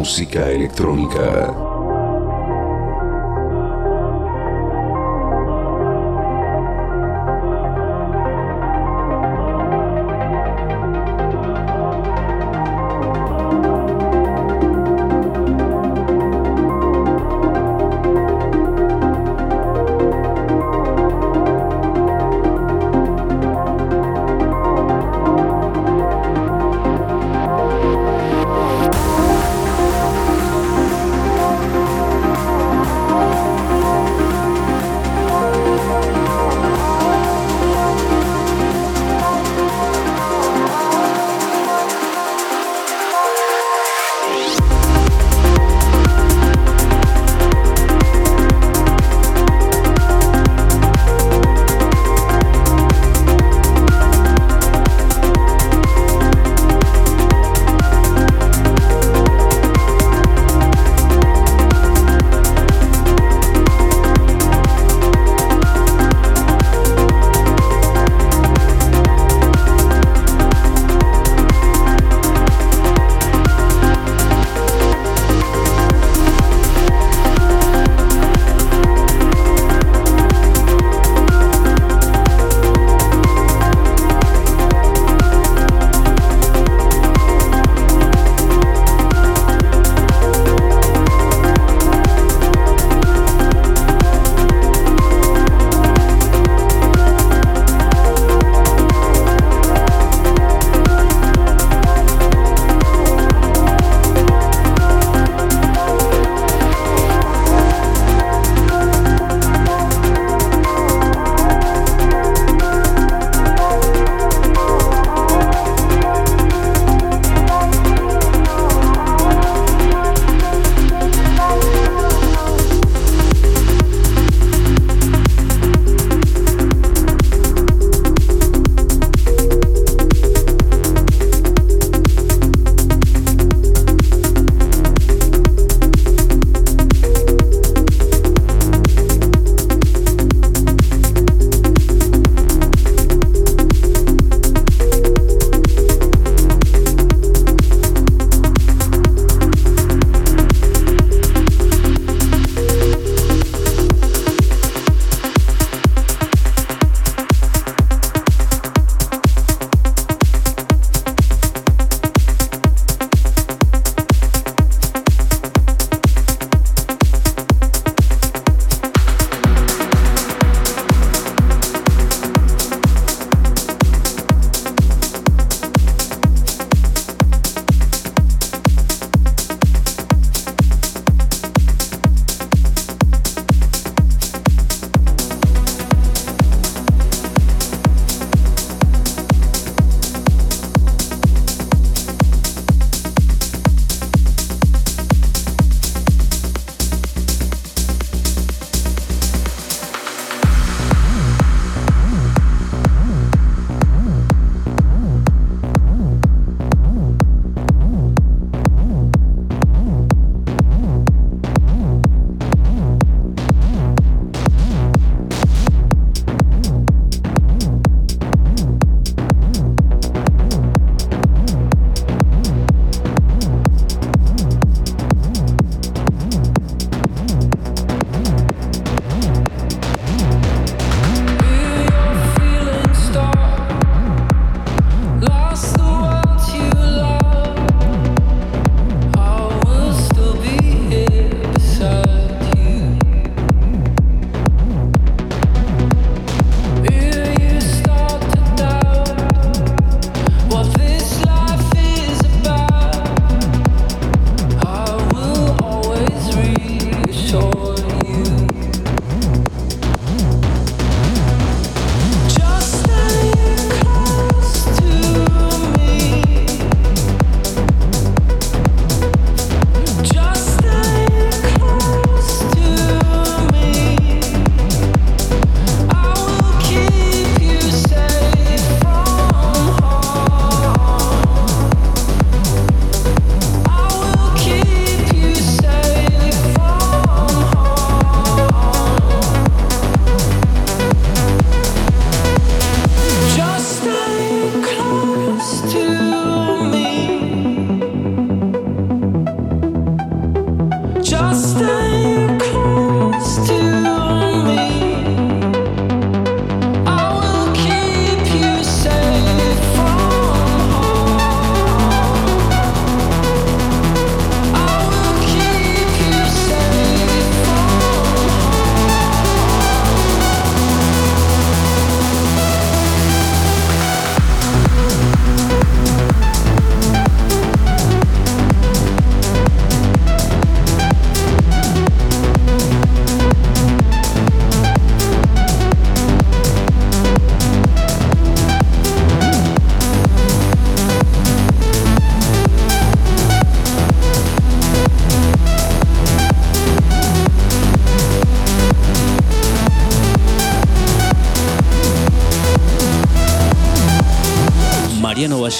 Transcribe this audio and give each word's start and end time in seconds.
Música 0.00 0.50
electrónica. 0.50 1.69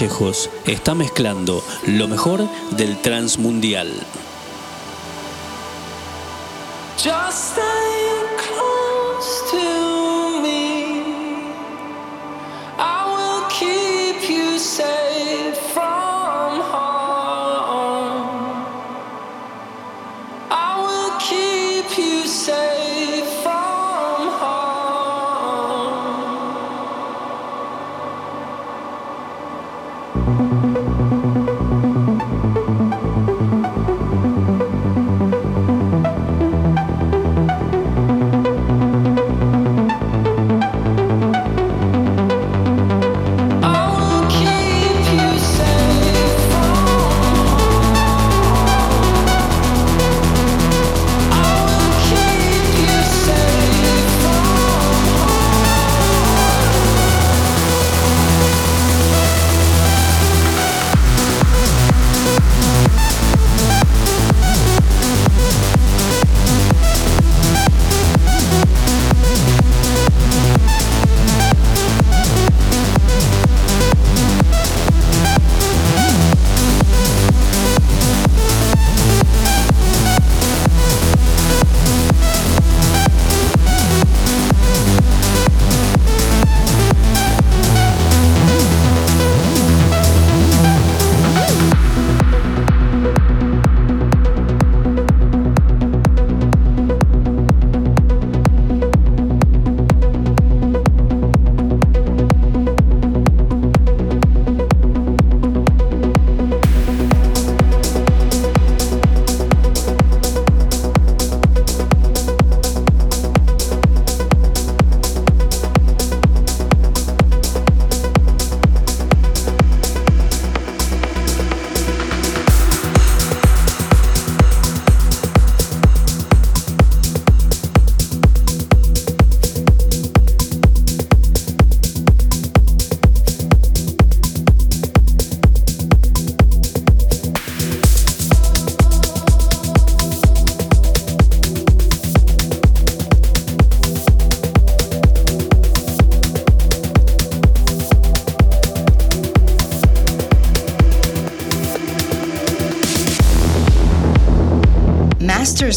Vallejos 0.00 0.48
está 0.64 0.94
mezclando 0.94 1.62
lo 1.86 2.08
mejor 2.08 2.48
del 2.70 3.02
Transmundial. 3.02 4.06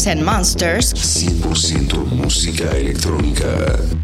And 0.06 0.22
Monsters. 0.22 0.92
100% 0.94 1.96
música 2.10 2.64
electrónica. 2.76 4.03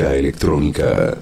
Música 0.00 0.16
electrónica. 0.16 1.18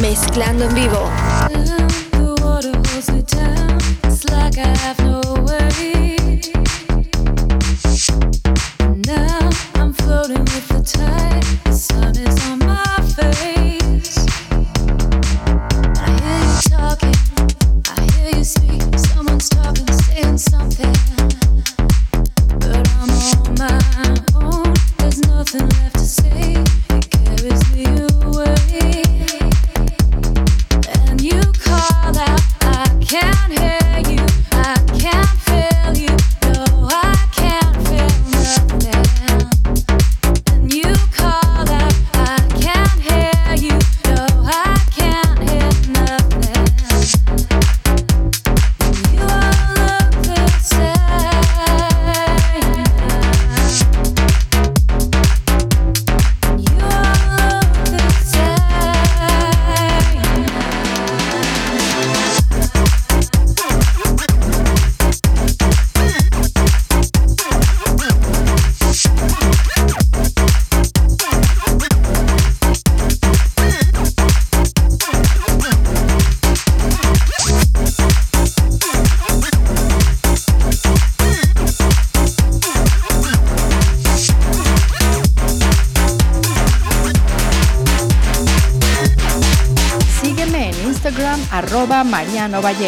Mezclando 0.00 0.64
en 0.64 0.74
vivo. 0.74 1.10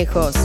Mariano 0.07 0.40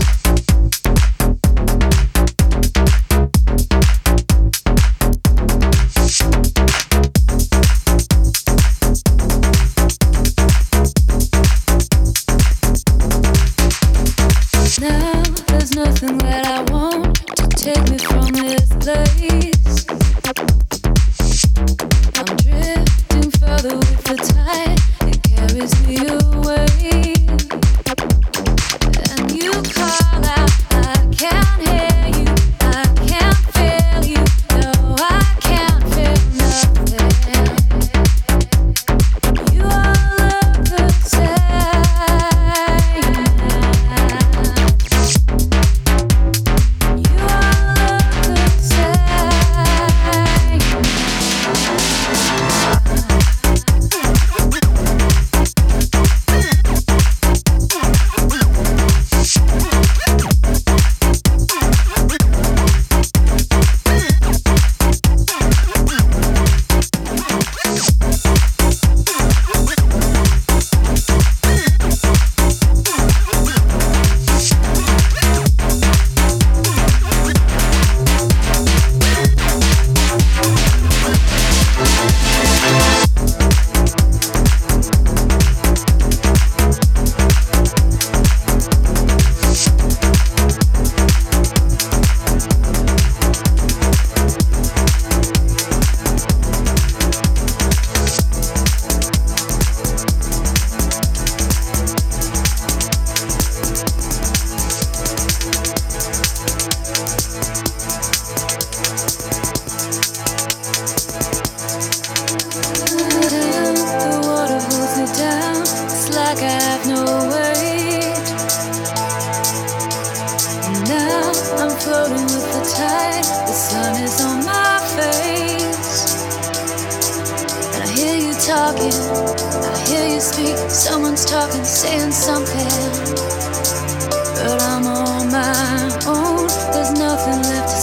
There's 136.48 136.92
nothing 136.92 137.42
left 137.44 137.75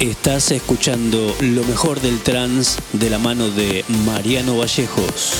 Estás 0.00 0.50
escuchando 0.50 1.36
lo 1.40 1.62
mejor 1.64 2.00
del 2.00 2.20
trance 2.20 2.80
de 2.94 3.10
la 3.10 3.18
mano 3.18 3.50
de 3.50 3.84
Mariano 4.06 4.56
Vallejos. 4.56 5.34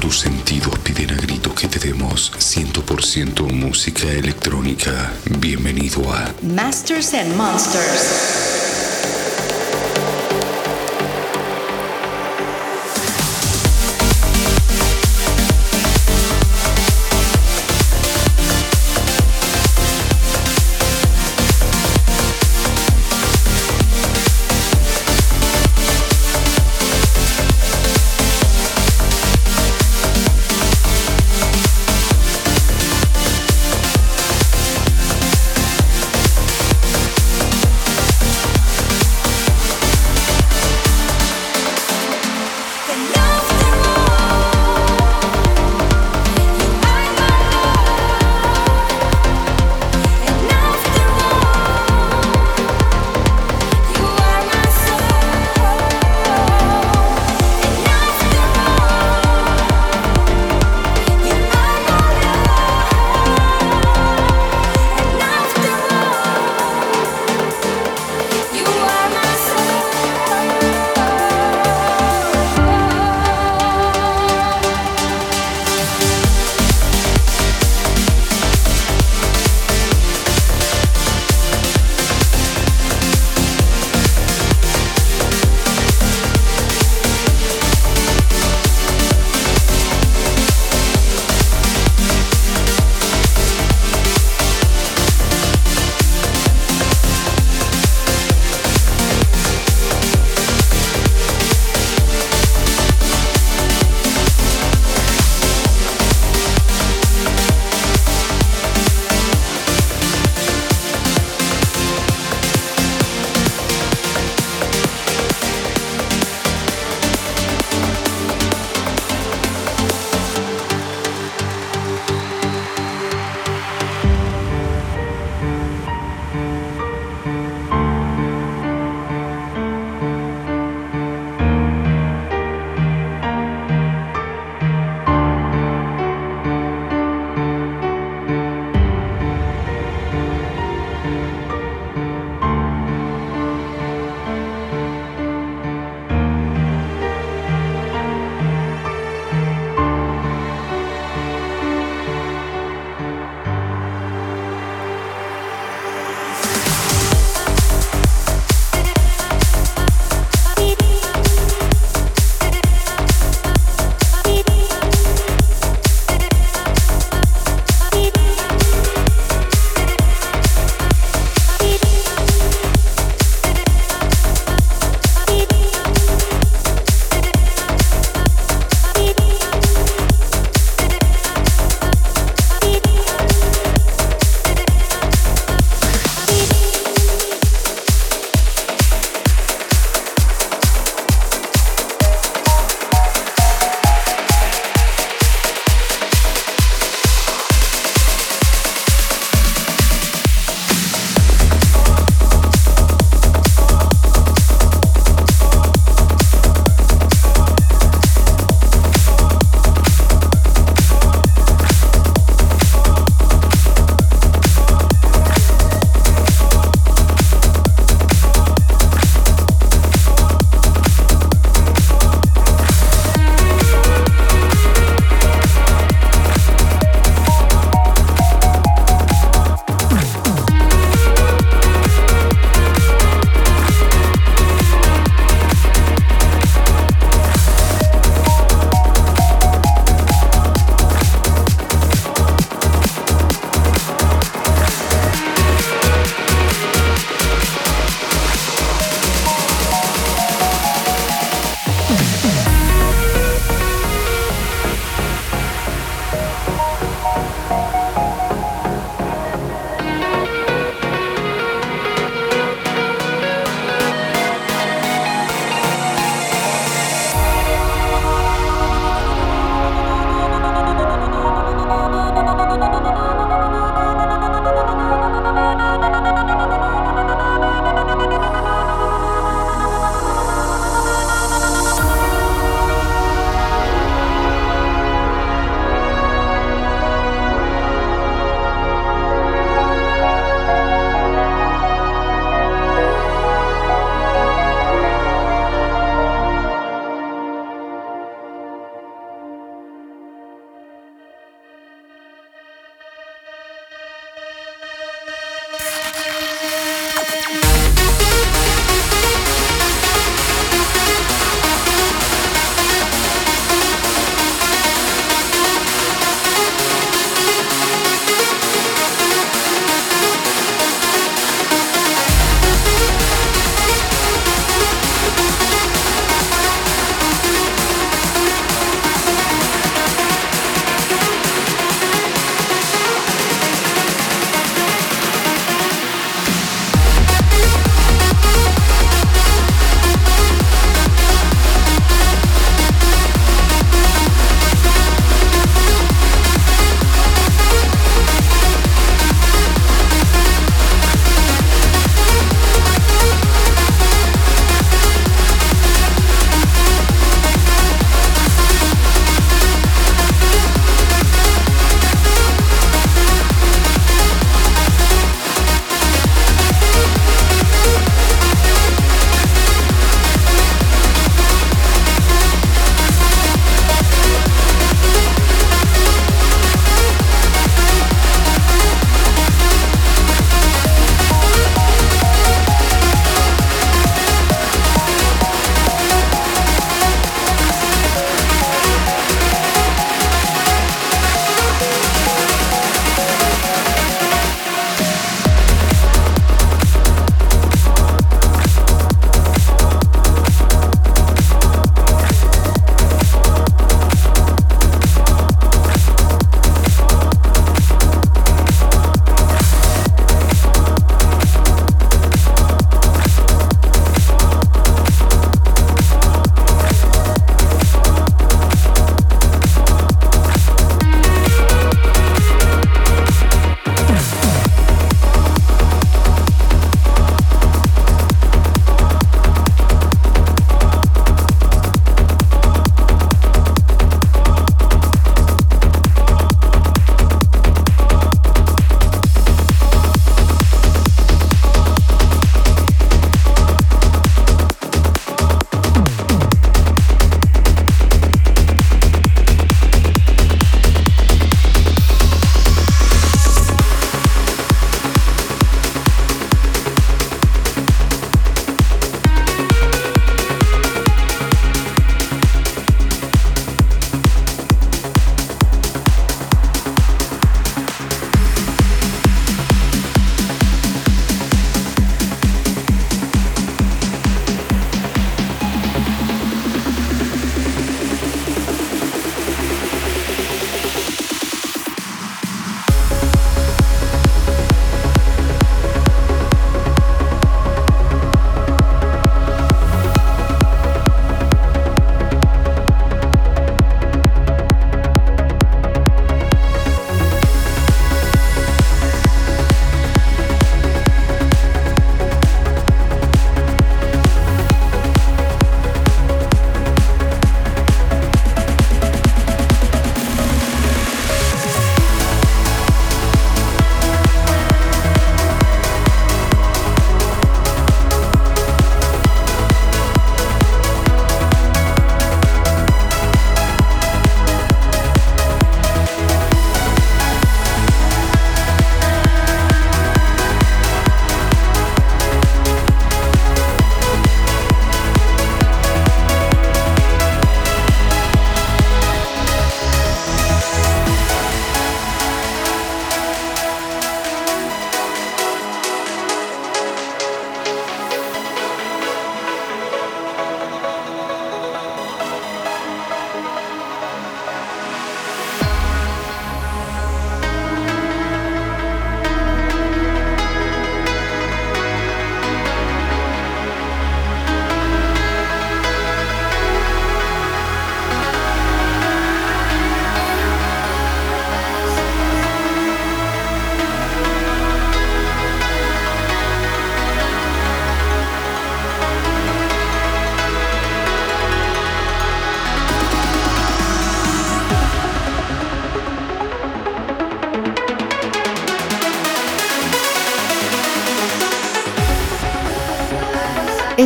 Tus 0.00 0.20
sentidos 0.20 0.78
piden 0.78 1.10
a 1.10 1.16
gritos 1.16 1.52
que 1.52 1.68
te 1.68 1.78
demos 1.78 2.32
100% 2.32 3.52
música 3.52 4.10
electrónica. 4.10 5.12
Bienvenido 5.38 6.10
a 6.10 6.32
Masters 6.40 7.12
and 7.12 7.36
Monsters. 7.36 8.55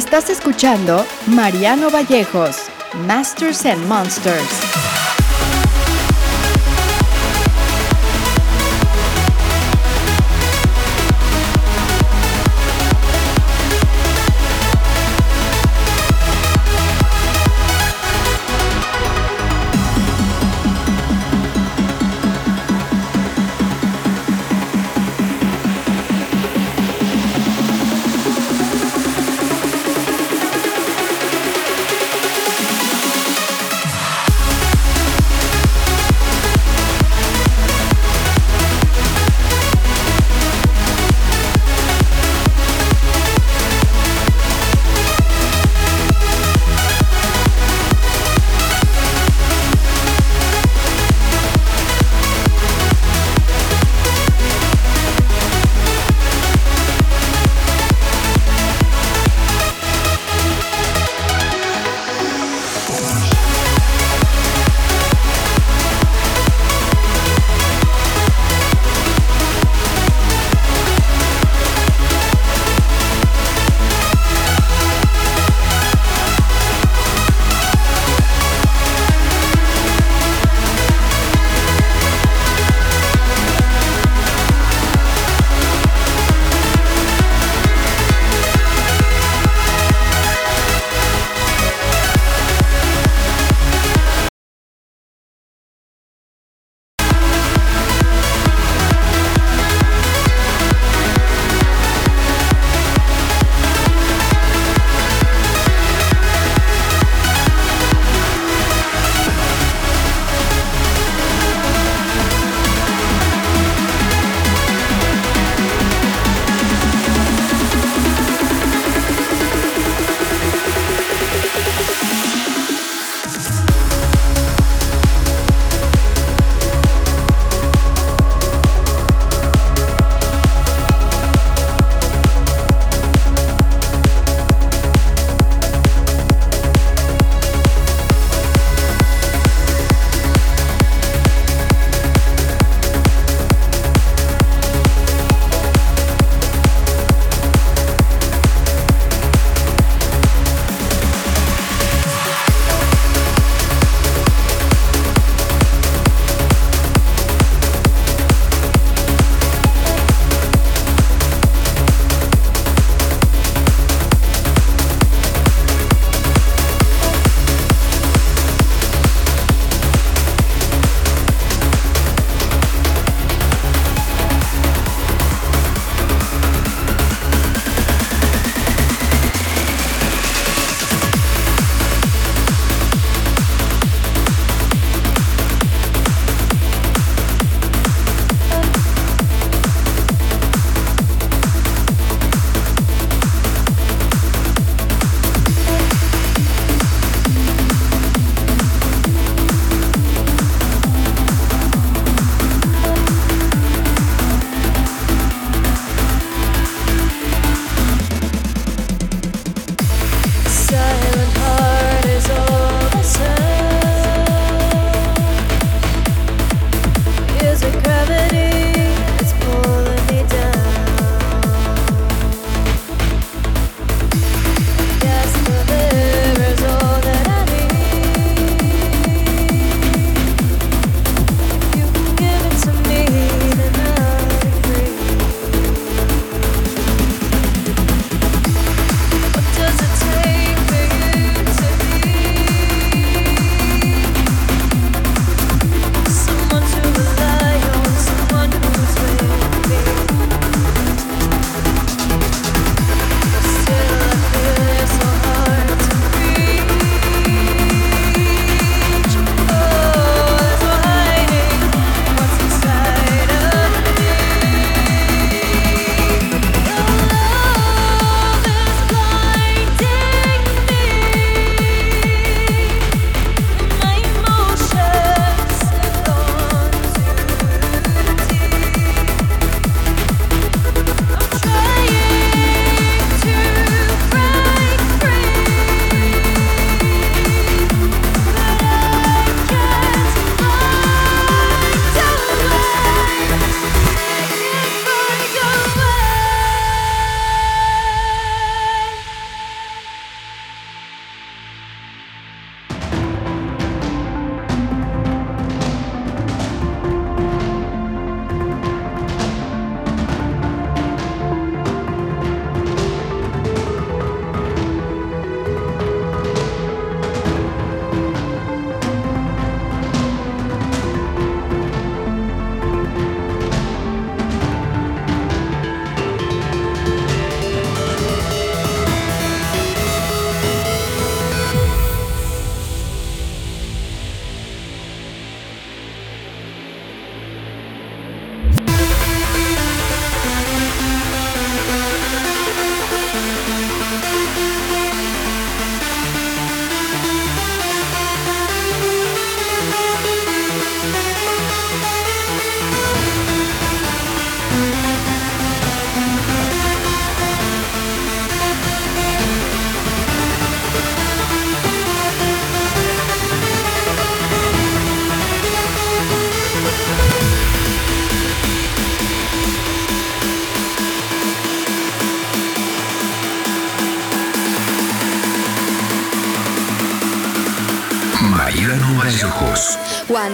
Estás 0.01 0.31
escuchando 0.31 1.05
Mariano 1.27 1.91
Vallejos, 1.91 2.71
Masters 3.07 3.67
and 3.67 3.87
Monsters. 3.87 4.89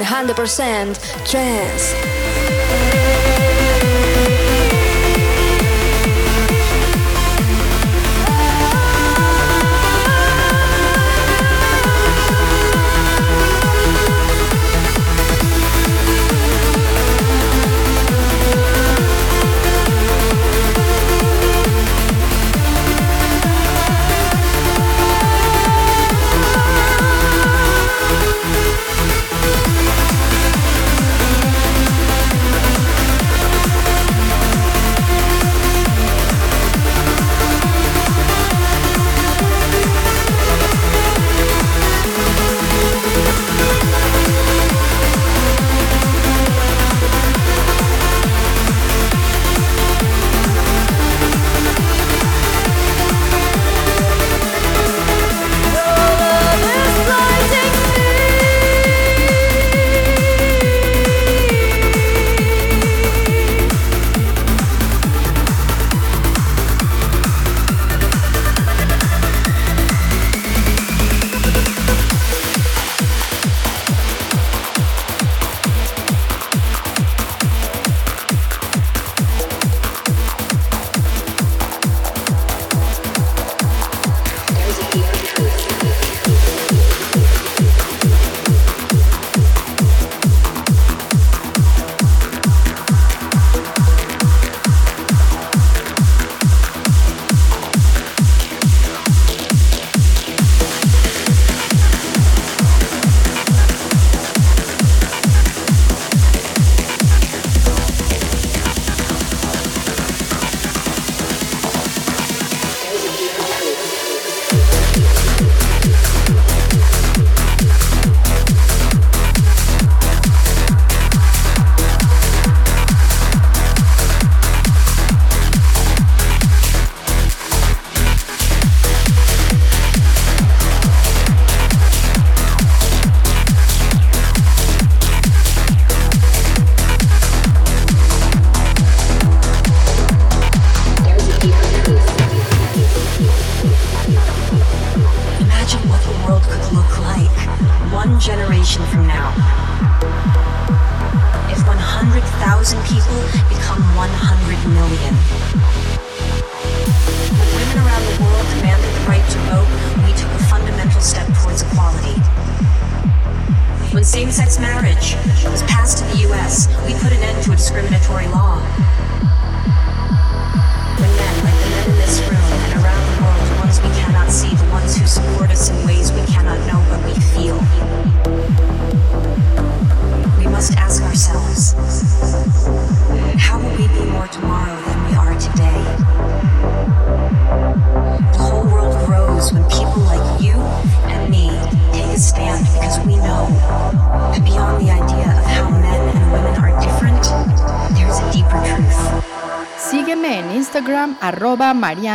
100% 0.03 0.97
trance. 1.25 2.16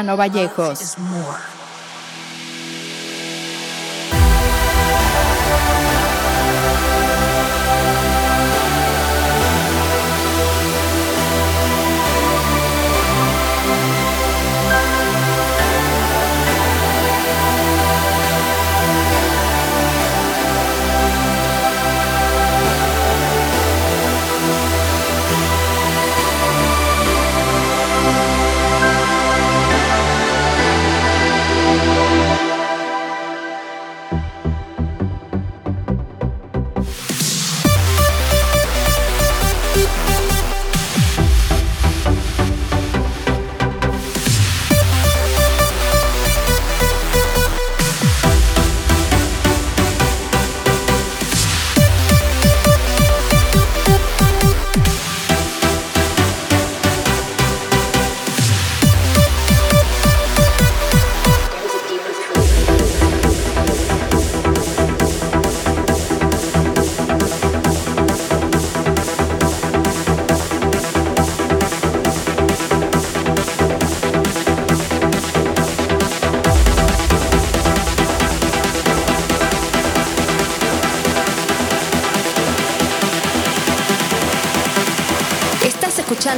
Mariano 0.03 0.17
Vallejos. 0.17 0.97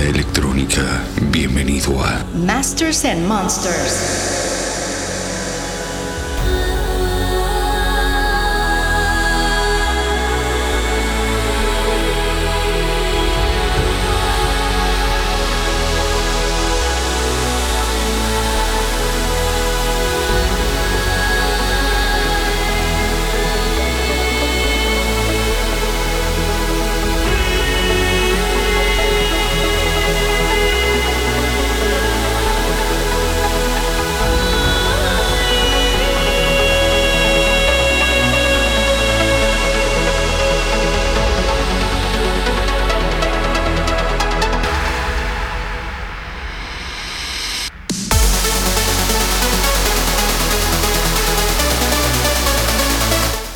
Electrónica. 0.00 1.04
Bienvenido 1.30 2.02
a 2.02 2.24
Masters 2.34 3.04
and 3.04 3.26
Monsters. 3.26 4.61